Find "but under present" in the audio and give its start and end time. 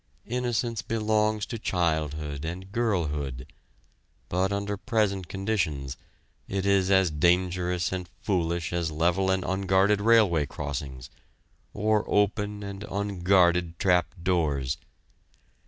4.29-5.27